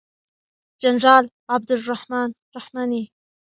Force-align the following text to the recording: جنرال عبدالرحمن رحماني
جنرال 0.81 1.25
عبدالرحمن 1.55 2.29
رحماني 2.55 3.03